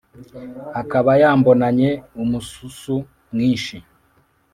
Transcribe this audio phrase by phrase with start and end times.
[0.81, 1.89] akaba yambonanye
[2.23, 2.95] umususu
[3.31, 3.77] mwinshi